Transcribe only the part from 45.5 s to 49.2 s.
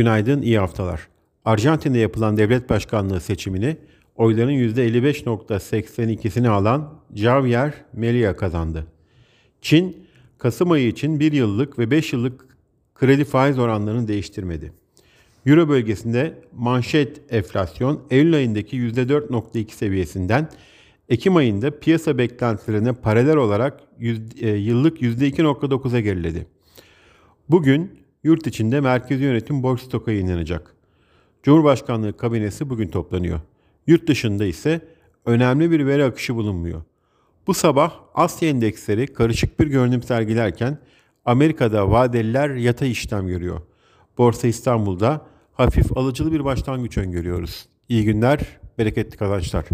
hafif alıcılı bir başlangıç öngörüyoruz. İyi günler, bereketli